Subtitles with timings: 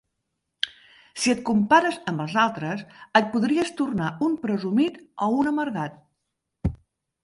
[1.23, 2.83] Si et compares amb els altres,
[3.21, 6.05] et podries tornar un presumit o un amargat